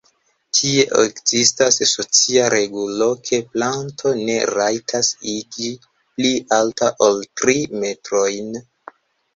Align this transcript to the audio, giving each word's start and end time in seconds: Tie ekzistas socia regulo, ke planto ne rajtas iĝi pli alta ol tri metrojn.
Tie 0.59 0.85
ekzistas 1.01 1.77
socia 1.91 2.47
regulo, 2.55 3.09
ke 3.29 3.41
planto 3.51 4.15
ne 4.31 4.39
rajtas 4.53 5.11
iĝi 5.37 5.71
pli 5.93 6.35
alta 6.63 6.93
ol 7.11 7.25
tri 7.43 7.61
metrojn. 7.87 8.53